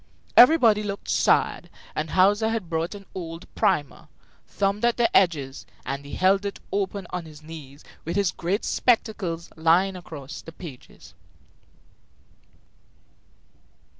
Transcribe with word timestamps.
Everybody 0.35 0.81
looked 0.81 1.09
sad; 1.11 1.69
and 1.95 2.09
Hauser 2.09 2.49
had 2.49 2.71
brought 2.71 2.95
an 2.95 3.05
old 3.13 3.45
primer, 3.53 4.07
thumbed 4.47 4.83
at 4.83 4.97
the 4.97 5.15
edges, 5.15 5.67
and 5.85 6.03
he 6.03 6.15
held 6.15 6.43
it 6.43 6.59
open 6.71 7.05
on 7.11 7.25
his 7.25 7.43
knees 7.43 7.83
with 8.03 8.15
his 8.15 8.31
great 8.31 8.65
spectacles 8.65 9.51
lying 9.55 9.95
across 9.95 10.41
the 10.41 10.53
pages. 10.53 11.13